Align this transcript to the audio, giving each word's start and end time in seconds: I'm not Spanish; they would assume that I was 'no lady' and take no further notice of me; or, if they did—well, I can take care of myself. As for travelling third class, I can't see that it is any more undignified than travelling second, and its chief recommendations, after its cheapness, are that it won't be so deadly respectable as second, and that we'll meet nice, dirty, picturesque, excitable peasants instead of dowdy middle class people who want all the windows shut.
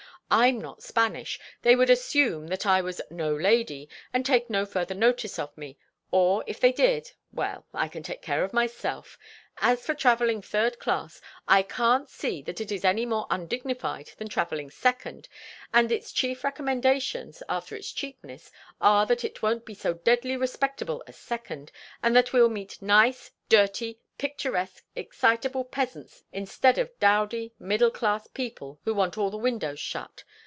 I'm 0.33 0.59
not 0.61 0.81
Spanish; 0.81 1.37
they 1.61 1.75
would 1.75 1.89
assume 1.89 2.47
that 2.47 2.65
I 2.65 2.79
was 2.79 3.01
'no 3.09 3.35
lady' 3.35 3.89
and 4.13 4.25
take 4.25 4.49
no 4.49 4.65
further 4.65 4.95
notice 4.95 5.37
of 5.37 5.57
me; 5.57 5.77
or, 6.09 6.45
if 6.47 6.57
they 6.57 6.71
did—well, 6.71 7.65
I 7.73 7.89
can 7.89 8.01
take 8.01 8.21
care 8.21 8.45
of 8.45 8.53
myself. 8.53 9.17
As 9.57 9.85
for 9.85 9.93
travelling 9.93 10.41
third 10.41 10.79
class, 10.79 11.19
I 11.49 11.63
can't 11.63 12.07
see 12.09 12.41
that 12.43 12.61
it 12.61 12.71
is 12.71 12.85
any 12.85 13.05
more 13.05 13.27
undignified 13.29 14.11
than 14.17 14.29
travelling 14.29 14.69
second, 14.69 15.27
and 15.73 15.91
its 15.91 16.13
chief 16.13 16.45
recommendations, 16.45 17.43
after 17.49 17.75
its 17.75 17.91
cheapness, 17.91 18.53
are 18.79 19.05
that 19.07 19.25
it 19.25 19.41
won't 19.41 19.65
be 19.65 19.73
so 19.73 19.95
deadly 19.95 20.37
respectable 20.37 21.03
as 21.07 21.17
second, 21.17 21.73
and 22.01 22.15
that 22.15 22.31
we'll 22.31 22.47
meet 22.49 22.81
nice, 22.81 23.31
dirty, 23.49 23.99
picturesque, 24.17 24.85
excitable 24.95 25.65
peasants 25.65 26.23
instead 26.31 26.77
of 26.77 26.89
dowdy 26.99 27.53
middle 27.57 27.89
class 27.89 28.27
people 28.27 28.79
who 28.85 28.93
want 28.93 29.17
all 29.17 29.31
the 29.31 29.37
windows 29.37 29.79
shut. 29.79 30.23